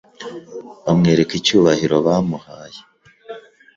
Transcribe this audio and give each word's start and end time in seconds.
bamwereka 0.85 1.33
icyubahiro 1.39 1.95
bamuhaye 2.05 2.79